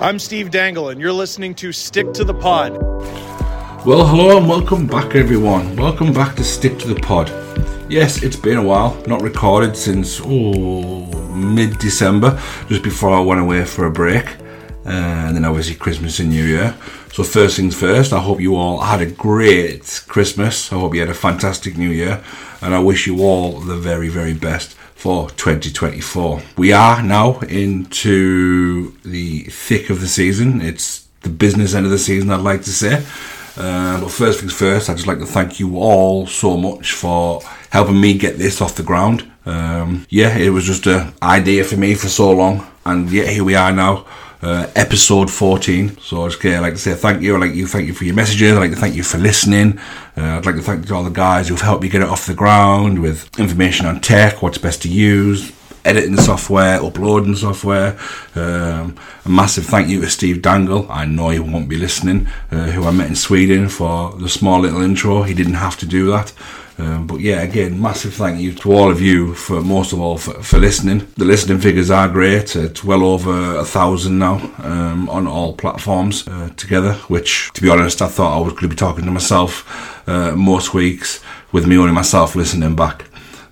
[0.00, 2.72] I'm Steve Dangle, and you're listening to Stick to the Pod.
[3.84, 5.76] Well, hello and welcome back, everyone.
[5.76, 7.28] Welcome back to Stick to the Pod.
[7.92, 13.42] Yes, it's been a while, not recorded since oh, mid December, just before I went
[13.42, 14.26] away for a break,
[14.86, 16.74] uh, and then obviously Christmas and New Year.
[17.12, 20.72] So, first things first, I hope you all had a great Christmas.
[20.72, 22.24] I hope you had a fantastic New Year,
[22.62, 26.42] and I wish you all the very, very best for 2024.
[26.58, 30.60] We are now into the thick of the season.
[30.60, 33.02] It's the business end of the season, I'd like to say.
[33.56, 37.40] Uh, but first things first, I'd just like to thank you all so much for
[37.70, 39.26] helping me get this off the ground.
[39.46, 43.42] Um, yeah, it was just an idea for me for so long, and yeah, here
[43.42, 44.06] we are now.
[44.42, 45.98] Uh, episode 14.
[45.98, 47.34] So I just like to say thank you.
[47.34, 48.56] I'd like you thank you for your messages.
[48.56, 49.78] I'd like to thank you for listening.
[50.16, 52.32] Uh, I'd like to thank all the guys who've helped me get it off the
[52.32, 55.52] ground with information on tech, what's best to use,
[55.84, 57.98] editing software, uploading software.
[58.34, 60.90] Um, a massive thank you to Steve Dangle.
[60.90, 64.60] I know he won't be listening, uh, who I met in Sweden for the small
[64.60, 65.22] little intro.
[65.22, 66.32] He didn't have to do that.
[66.80, 70.16] Um, but yeah, again, massive thank you to all of you for most of all
[70.16, 71.06] for, for listening.
[71.18, 72.56] The listening figures are great.
[72.56, 76.94] It's well over a thousand now um, on all platforms uh, together.
[77.08, 80.34] Which, to be honest, I thought I was going to be talking to myself uh,
[80.34, 83.04] most weeks with me only myself listening back.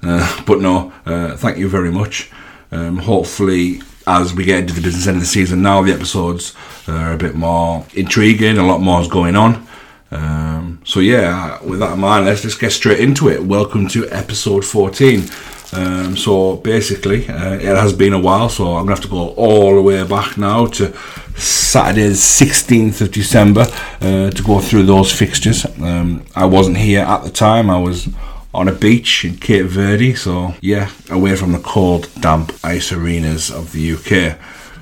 [0.02, 2.30] Uh, but no, uh, thank you very much.
[2.72, 6.54] Um, hopefully, as we get into the business end of the season now, the episodes
[6.86, 8.56] are a bit more intriguing.
[8.56, 9.67] A lot more is going on.
[10.10, 13.42] Um, so yeah, with that in mind, let's just get straight into it.
[13.42, 15.24] Welcome to episode 14.
[15.72, 19.30] Um, so basically, uh, it has been a while, so I'm gonna have to go
[19.30, 20.96] all the way back now to
[21.36, 23.66] Saturday, 16th of December,
[24.00, 25.66] uh, to go through those fixtures.
[25.80, 28.08] Um, I wasn't here at the time; I was
[28.54, 33.50] on a beach in Cape Verde, so yeah, away from the cold, damp ice arenas
[33.50, 34.38] of the UK.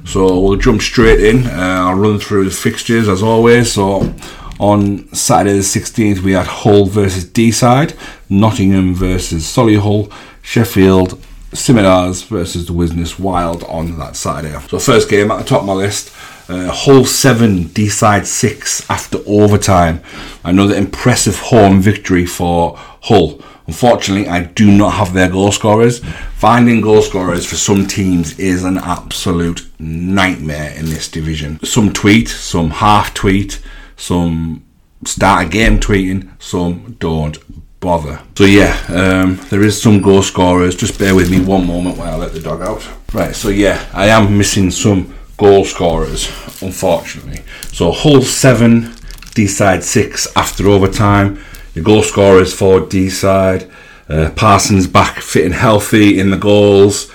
[0.07, 1.49] So we'll jump straight in.
[1.49, 3.73] Uh, I'll run through the fixtures as always.
[3.73, 4.15] So
[4.59, 7.97] on Saturday the 16th, we had Hull versus Deeside,
[8.29, 10.13] Nottingham versus Solihull,
[10.43, 11.21] Sheffield,
[11.53, 14.59] Scimitars versus the Widnes Wild on that Saturday.
[14.69, 16.13] So, first game at the top of my list.
[16.49, 20.01] Uh, Hull 7, Deeside 6 after overtime.
[20.45, 23.41] Another impressive home victory for Hull.
[23.67, 26.01] Unfortunately, I do not have their goal scorers.
[26.37, 31.59] Finding goal scorers for some teams is an absolute nightmare in this division.
[31.65, 33.61] Some tweet, some half tweet,
[33.97, 34.65] some
[35.05, 37.39] start a game tweeting, some don't
[37.81, 38.21] bother.
[38.37, 40.77] So yeah, um, there is some goal scorers.
[40.77, 42.87] Just bear with me one moment while I let the dog out.
[43.13, 46.29] Right, so yeah, I am missing some goal scorers,
[46.63, 47.43] unfortunately.
[47.73, 48.95] So Hull seven,
[49.35, 51.39] Deeside six after overtime.
[51.75, 53.71] The goal scorers for Deeside.
[54.09, 57.13] Uh, Parsons back fit and healthy in the goals.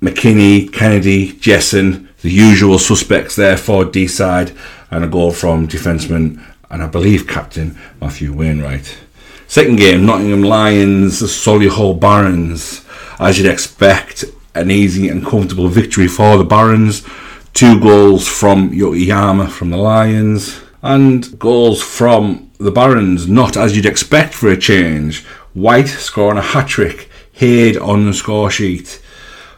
[0.00, 4.56] McKinney, Kennedy, Jesson, the usual suspects there for Deeside,
[4.90, 8.98] and a goal from defenseman and I believe captain Matthew Wainwright.
[9.46, 12.84] Second game, Nottingham Lions, Solihull Barons.
[13.20, 14.24] As you'd expect,
[14.54, 17.04] an easy and comfortable victory for the Barons.
[17.52, 23.86] Two goals from Yokoyama from the Lions, and goals from the Barons, not as you'd
[23.86, 25.24] expect for a change.
[25.52, 29.00] White scoring a hat trick, Haid on the score sheet.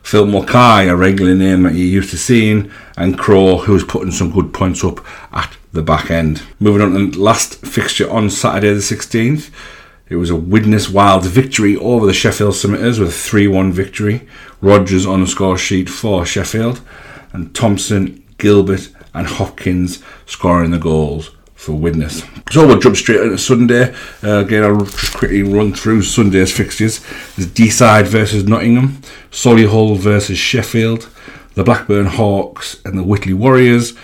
[0.07, 4.31] Phil Mulcahy, a regular name that you're used to seeing, and Crow, who's putting some
[4.31, 6.45] good points up at the back end.
[6.61, 9.51] Moving on to the last fixture on Saturday the 16th.
[10.09, 14.29] It was a Widnes Wild victory over the Sheffield Scimitars with a 3 1 victory.
[14.61, 16.83] Rogers on the score sheet for Sheffield,
[17.33, 21.33] and Thompson, Gilbert, and Hopkins scoring the goals
[21.67, 22.23] for Widnes.
[22.51, 23.93] So we'll jump straight into Sunday.
[24.23, 27.01] Uh, again, I'll just quickly run through Sunday's fixtures.
[27.35, 31.09] There's Deeside versus Nottingham, Solihull versus Sheffield,
[31.55, 33.95] the Blackburn Hawks and the Whitley Warriors,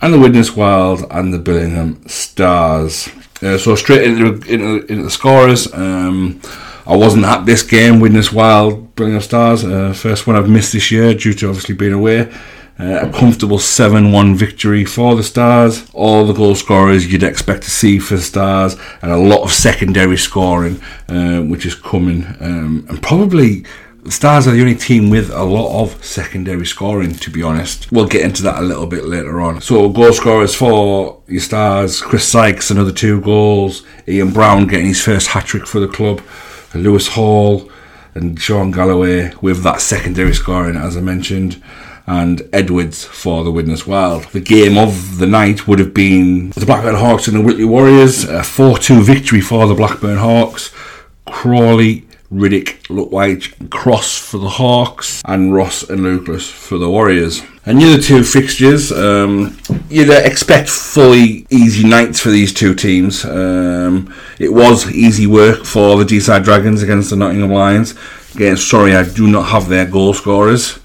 [0.00, 3.10] and the Widnes Wild and the Billingham Stars.
[3.42, 5.72] Uh, so straight into, into, into the scorers.
[5.74, 6.40] Um,
[6.86, 9.62] I wasn't at this game, Widnes Wild, Billingham Stars.
[9.62, 12.32] Uh, first one I've missed this year due to obviously being away.
[12.80, 15.90] Uh, a comfortable 7 1 victory for the Stars.
[15.94, 19.52] All the goal scorers you'd expect to see for the Stars, and a lot of
[19.52, 22.24] secondary scoring, uh, which is coming.
[22.38, 23.64] Um, and probably
[24.04, 27.90] the Stars are the only team with a lot of secondary scoring, to be honest.
[27.90, 29.60] We'll get into that a little bit later on.
[29.60, 33.82] So, goal scorers for your Stars Chris Sykes, another two goals.
[34.06, 36.20] Ian Brown getting his first hat trick for the club.
[36.74, 37.68] Lewis Hall
[38.14, 41.60] and Sean Galloway with that secondary scoring, as I mentioned
[42.08, 44.24] and Edwards for the Widnes Wild.
[44.32, 48.24] The game of the night would have been the Blackburn Hawks and the Whitley Warriors,
[48.24, 50.72] a 4 2 victory for the Blackburn Hawks.
[51.26, 57.42] Crawley, Riddick, Lutwyche, Cross for the Hawks, and Ross and Lucas for the Warriors.
[57.66, 59.58] And the other two fixtures, um,
[59.90, 63.26] you'd expect fully easy nights for these two teams.
[63.26, 67.94] Um, it was easy work for the Deeside Dragons against the Nottingham Lions.
[68.34, 70.78] Again, sorry, I do not have their goal scorers.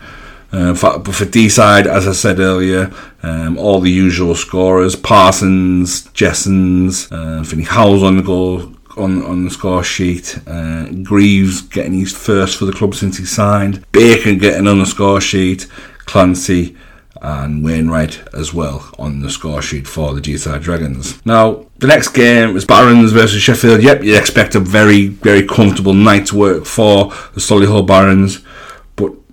[0.53, 7.11] Uh, for, for Deeside, as I said earlier, um, all the usual scorers: Parsons, Jessens,
[7.11, 10.39] uh, Finney on the goal on on the score sheet.
[10.45, 13.83] Uh, Greaves getting his first for the club since he signed.
[13.91, 15.67] Bacon getting on the score sheet.
[16.05, 16.75] Clancy
[17.21, 21.25] and Wainwright as well on the score sheet for the Deeside Dragons.
[21.25, 23.81] Now, the next game is Barons versus Sheffield.
[23.81, 28.44] Yep, you expect a very, very comfortable night's work for the Solihull Barons.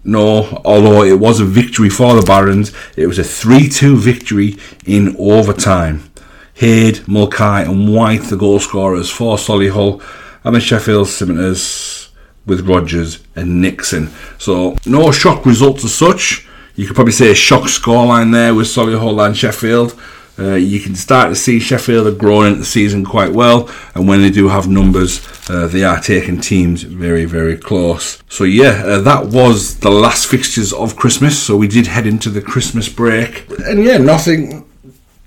[0.03, 4.57] No, although it was a victory for the Barons, it was a 3 2 victory
[4.87, 6.11] in overtime.
[6.55, 10.03] Haid, Mulcahy, and White, the goal scorers for Solihull,
[10.45, 12.11] and the Sheffield Scimitars
[12.47, 14.11] with Rogers and Nixon.
[14.39, 16.47] So, no shock results as such
[16.81, 19.93] you could probably say a shock scoreline there with Solihull and Sheffield.
[20.41, 24.09] Uh, you can start to see Sheffield are growing into the season quite well, and
[24.09, 25.21] when they do have numbers,
[25.51, 28.23] uh, they are taking teams very, very close.
[28.29, 31.39] So, yeah, uh, that was the last fixtures of Christmas.
[31.39, 34.67] So, we did head into the Christmas break, and yeah, nothing,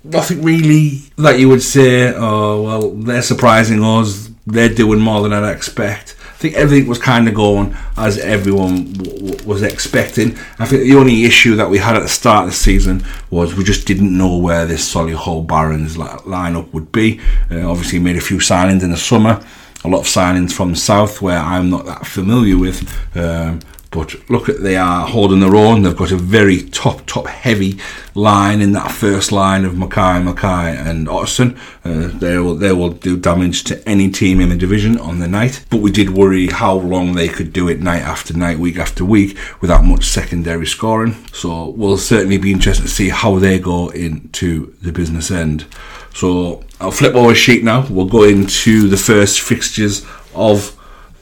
[0.02, 5.32] nothing really that you would say, oh, well, they're surprising us, they're doing more than
[5.32, 10.36] I'd expect think everything was kind of going as everyone w- w- was expecting.
[10.58, 13.54] I think the only issue that we had at the start of the season was
[13.54, 17.18] we just didn't know where this Solihull Barons lineup would be.
[17.50, 19.42] Uh, obviously, made a few signings in the summer,
[19.84, 22.78] a lot of signings from the south where I'm not that familiar with.
[23.16, 23.60] Um,
[23.94, 25.82] but look at they are holding their own.
[25.82, 27.78] They've got a very top, top heavy
[28.14, 31.56] line in that first line of Mackay, Mackay, and Otterson.
[31.84, 35.28] Uh, they will they will do damage to any team in the division on the
[35.28, 35.64] night.
[35.70, 39.04] But we did worry how long they could do it night after night, week after
[39.04, 41.14] week, without much secondary scoring.
[41.32, 45.66] So we'll certainly be interested to see how they go into the business end.
[46.14, 47.86] So I'll flip over sheet now.
[47.88, 50.04] We'll go into the first fixtures
[50.34, 50.73] of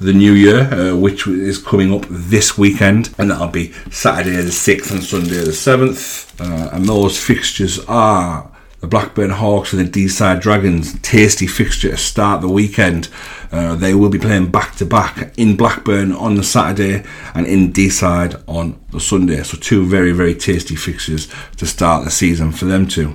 [0.03, 4.51] the new year, uh, which is coming up this weekend, and that'll be Saturday the
[4.51, 6.41] 6th and Sunday the 7th.
[6.41, 8.51] Uh, and those fixtures are
[8.81, 10.99] the Blackburn Hawks and the Deeside Dragons.
[11.01, 13.09] Tasty fixture to start the weekend.
[13.53, 17.05] Uh, they will be playing back to back in Blackburn on the Saturday
[17.35, 19.43] and in Deeside on the Sunday.
[19.45, 21.29] So, two very, very tasty fixtures
[21.59, 23.15] to start the season for them two.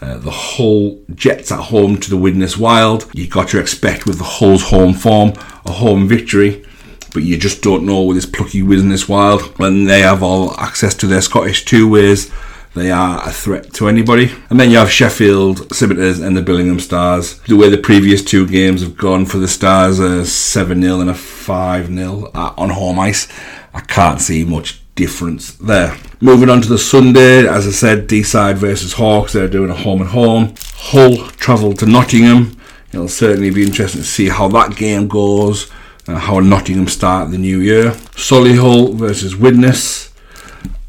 [0.00, 3.10] Uh, the Hull Jets at home to the Widnes Wild.
[3.14, 5.32] You got to expect with the Hull's home form
[5.66, 6.64] a home victory,
[7.12, 10.94] but you just don't know with this plucky Widnes Wild when they have all access
[10.96, 12.30] to their Scottish two ways.
[12.74, 14.30] They are a threat to anybody.
[14.50, 17.40] And then you have Sheffield Scimitars and the Billingham Stars.
[17.40, 21.10] The way the previous two games have gone for the Stars, a 7 0 and
[21.10, 23.26] a 5 0 on home ice.
[23.74, 25.96] I can't see much difference there.
[26.20, 29.32] Moving on to the Sunday, as I said, Deeside versus Hawks.
[29.32, 30.54] They're doing a home and home.
[30.74, 32.56] Hull travel to Nottingham.
[32.92, 35.70] It'll certainly be interesting to see how that game goes.
[36.08, 37.92] Uh, how Nottingham start the new year.
[38.16, 40.10] Solihull versus Widnes.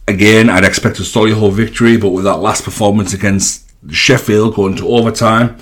[0.07, 4.87] Again, I'd expect a Solihull victory, but with that last performance against Sheffield going to
[4.87, 5.57] overtime,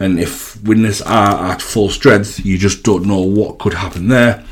[0.00, 4.44] and if Widnes are at full strength, you just don't know what could happen there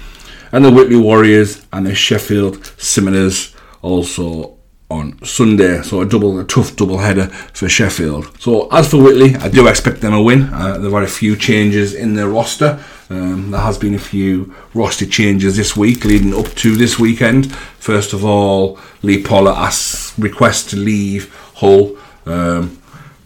[0.52, 4.58] and the Whitley Warriors and the Sheffield Scimitars also
[4.90, 5.82] on Sunday.
[5.82, 8.40] So a double, a tough double header for Sheffield.
[8.40, 10.42] So as for Whitley, I do expect them to win.
[10.52, 12.78] Uh, they've a few changes in their roster.
[13.08, 17.52] Um, there has been a few roster changes this week leading up to this weekend.
[17.54, 21.96] First of all, Lee Pollard asks request to leave Hull.
[22.26, 22.78] Um,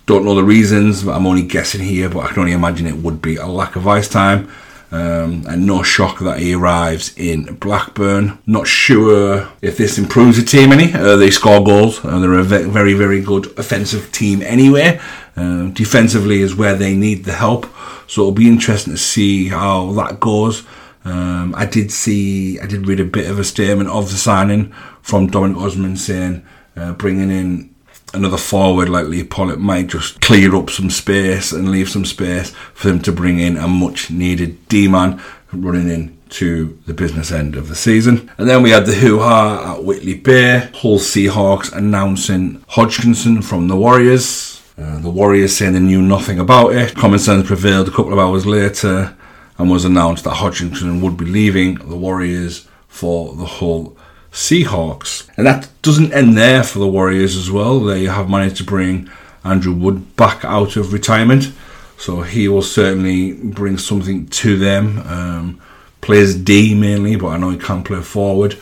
[0.07, 3.21] don't know the reasons, I'm only guessing here, but I can only imagine it would
[3.21, 4.49] be a lack of ice time.
[4.93, 8.39] Um, and no shock that he arrives in Blackburn.
[8.47, 10.93] Not sure if this improves the team any.
[10.93, 12.05] Uh, they score goals.
[12.05, 15.01] Uh, they're a very, very good offensive team anyway.
[15.37, 17.67] Uh, defensively is where they need the help.
[18.07, 20.63] So it'll be interesting to see how that goes.
[21.05, 24.73] Um, I did see, I did read a bit of a statement of the signing
[25.03, 26.45] from Dominic Osman saying
[26.77, 27.75] uh, bringing in
[28.15, 32.51] another forward like Lee Pollard might just clear up some space and leave some space
[32.75, 35.23] for them to bring in a much needed D man
[35.53, 38.31] running in to the business end of the season.
[38.39, 43.69] And then we had the hoo ha at Whitley Bay, Hull Seahawks announcing Hodgkinson from
[43.69, 44.63] the Warriors.
[44.77, 46.95] Uh, the Warriors saying they knew nothing about it.
[46.95, 49.17] Common sense prevailed a couple of hours later
[49.59, 53.96] and was announced that Hodgkinson would be leaving the Warriors for the Hull
[54.37, 55.27] Seahawks.
[55.39, 57.81] And that doesn't end there for the Warriors as well.
[57.81, 59.09] They have managed to bring
[59.43, 61.53] Andrew Wood back out of retirement,
[61.97, 64.99] so he will certainly bring something to them.
[65.07, 65.61] Um,
[66.03, 68.59] plays D mainly, but I know he can play forward.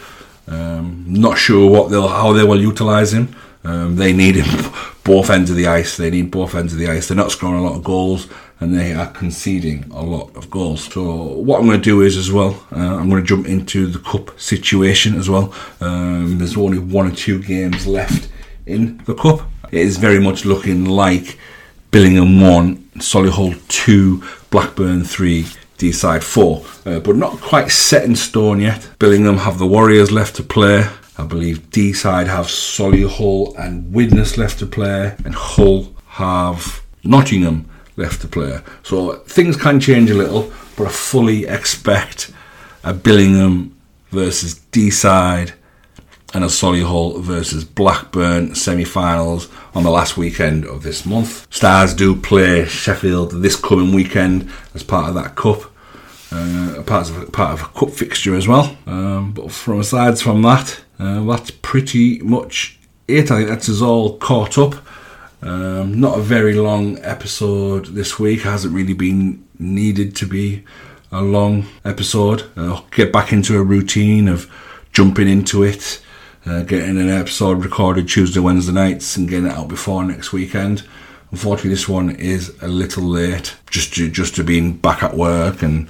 [0.47, 3.35] Um, not sure what they'll how they will utilise him.
[3.65, 4.37] Um, they need
[5.05, 5.97] both ends of the ice.
[5.97, 7.09] They need both ends of the ice.
[7.09, 8.29] They're not scoring a lot of goals
[8.61, 10.85] and they are conceding a lot of goals.
[10.85, 13.87] So what I'm going to do is as well, uh, I'm going to jump into
[13.87, 15.53] the cup situation as well.
[15.81, 18.31] Um, there's only one or two games left
[18.67, 19.49] in the cup.
[19.71, 21.39] It is very much looking like
[21.91, 25.47] Billingham one, Solihull two, Blackburn three.
[25.77, 28.89] Deeside 4, uh, but not quite set in stone yet.
[29.01, 30.87] Billingham have the Warriors left to play.
[31.17, 38.21] I believe Deeside have Solihull and Widnes left to play, and Hull have Nottingham left
[38.23, 38.59] to play.
[38.83, 42.33] So things can change a little, but I fully expect
[42.83, 43.71] a Billingham
[44.11, 45.53] versus Deeside
[46.35, 51.47] and a Solihull versus Blackburn semi-finals on the last weekend of this month.
[51.55, 55.63] Stars do play Sheffield this coming weekend as part of that cup.
[56.35, 58.77] Uh, part of part of a cup fixture as well.
[58.87, 62.77] Um, but from aside from that, uh, that's pretty much
[63.07, 63.31] it.
[63.31, 64.75] I think that's us all caught up.
[65.43, 68.41] Um, not a very long episode this week.
[68.41, 70.65] Hasn't really been needed to be
[71.13, 72.51] a long episode.
[72.57, 74.51] Uh, get back into a routine of
[74.93, 76.03] jumping into it,
[76.47, 80.83] uh, getting an episode recorded Tuesday, Wednesday nights, and getting it out before next weekend.
[81.31, 85.63] Unfortunately, this one is a little late, just to, just to being back at work
[85.63, 85.89] and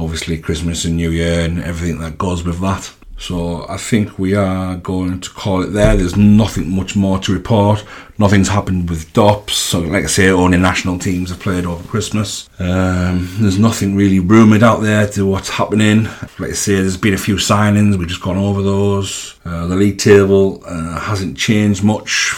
[0.00, 2.92] obviously Christmas and New Year and everything that goes with that.
[3.20, 5.94] So I think we are going to call it there.
[5.94, 7.84] There's nothing much more to report.
[8.16, 9.52] Nothing's happened with DOPS.
[9.52, 12.48] So like I say, only national teams have played over Christmas.
[12.58, 16.04] Um, there's nothing really rumoured out there to what's happening.
[16.38, 17.98] Like I say, there's been a few signings.
[17.98, 19.38] We've just gone over those.
[19.44, 22.34] Uh, the league table uh, hasn't changed much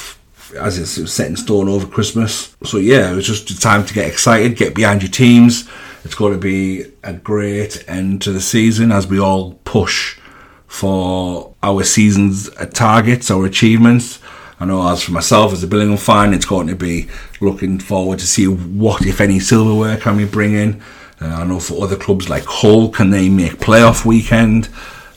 [0.59, 2.57] as it's set in stone over Christmas.
[2.65, 5.69] So yeah, it was just time to get excited, get behind your teams.
[6.05, 10.19] It's going to be a great end to the season as we all push
[10.67, 14.19] for our season's targets, our achievements.
[14.59, 17.09] I know as for myself as a Billingham fan, it's going to be
[17.41, 20.83] looking forward to see what, if any, silverware can we bring in.
[21.21, 24.69] Uh, I know for other clubs like Hull, can they make playoff weekend?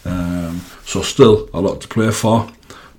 [0.03, 2.47] Um, so still a lot to play for.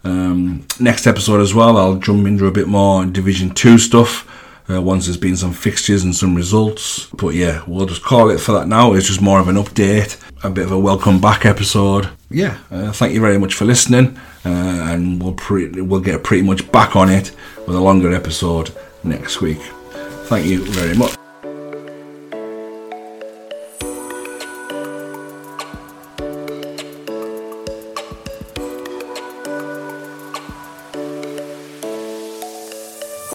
[0.02, 4.24] Um, next episode as well, I'll jump into a bit more Division Two stuff
[4.68, 7.06] uh, once there's been some fixtures and some results.
[7.06, 8.92] But yeah, we'll just call it for that now.
[8.92, 12.08] It's just more of an update, a bit of a welcome back episode.
[12.30, 16.42] Yeah, uh, thank you very much for listening, uh, and we'll pre- we'll get pretty
[16.42, 17.34] much back on it
[17.66, 18.70] with a longer episode
[19.04, 19.60] next week.
[20.28, 21.25] Thank you very much.